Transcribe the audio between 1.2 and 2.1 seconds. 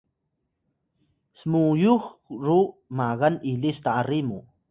smuyux